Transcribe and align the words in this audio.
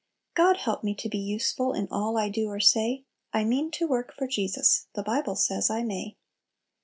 God 0.33 0.57
help 0.57 0.83
me 0.83 0.95
to 0.95 1.07
be 1.09 1.19
useful 1.19 1.73
In 1.73 1.87
all 1.91 2.17
I 2.17 2.27
do 2.27 2.47
or 2.47 2.59
say! 2.59 3.03
I 3.33 3.43
mean 3.43 3.69
to 3.73 3.85
work 3.87 4.11
for 4.15 4.25
Jesus, 4.25 4.87
The 4.95 5.03
Bible 5.03 5.35
says 5.35 5.69
I 5.69 5.83
may!" 5.83 6.17